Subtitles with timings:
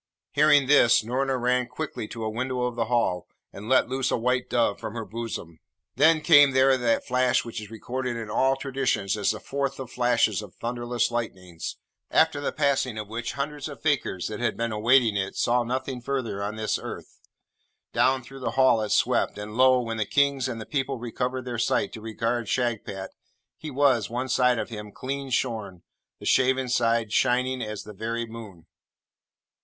[0.31, 4.17] Hearing this, Noorna ran quickly to a window of the Hall, and let loose a
[4.17, 5.59] white dove from her bosom.
[5.95, 9.89] Then came there that flash which is recorded in old traditions as the fourth of
[9.89, 11.77] the flashes of thunderless lightnings,
[12.09, 16.01] after the passing of which, hundreds of fakirs that had been awaiting it saw nothing
[16.01, 17.19] further on this earth.
[17.93, 19.79] Down through the Hall it swept; and lo!
[19.83, 23.11] when the Kings and the people recovered their sight to regard Shagpat,
[23.55, 25.83] he was, one side of him, clean shorn,
[26.19, 28.65] the shaven side shining as the very moon!